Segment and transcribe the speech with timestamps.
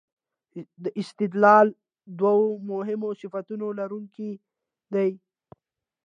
[0.83, 1.77] دا استدلال د
[2.19, 4.31] دوو مهمو صفتونو لرونکی
[4.93, 5.09] دی.